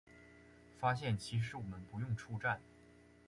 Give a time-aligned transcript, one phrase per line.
[0.79, 2.59] 发现其实我们不用出站